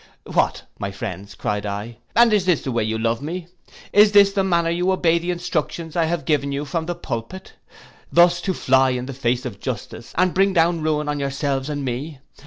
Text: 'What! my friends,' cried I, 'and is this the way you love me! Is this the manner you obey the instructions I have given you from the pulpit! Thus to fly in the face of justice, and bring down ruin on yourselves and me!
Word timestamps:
'What! 0.33 0.63
my 0.79 0.89
friends,' 0.89 1.35
cried 1.35 1.63
I, 1.63 1.99
'and 2.15 2.33
is 2.33 2.45
this 2.47 2.63
the 2.63 2.71
way 2.71 2.83
you 2.83 2.97
love 2.97 3.21
me! 3.21 3.45
Is 3.93 4.13
this 4.13 4.33
the 4.33 4.43
manner 4.43 4.71
you 4.71 4.91
obey 4.91 5.19
the 5.19 5.29
instructions 5.29 5.95
I 5.95 6.05
have 6.05 6.25
given 6.25 6.51
you 6.51 6.65
from 6.65 6.87
the 6.87 6.95
pulpit! 6.95 7.53
Thus 8.11 8.41
to 8.41 8.53
fly 8.55 8.89
in 8.89 9.05
the 9.05 9.13
face 9.13 9.45
of 9.45 9.59
justice, 9.59 10.11
and 10.17 10.33
bring 10.33 10.53
down 10.53 10.81
ruin 10.81 11.07
on 11.07 11.19
yourselves 11.19 11.69
and 11.69 11.85
me! 11.85 12.17